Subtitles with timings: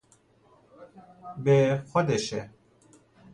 [1.43, 2.49] به، خودشه!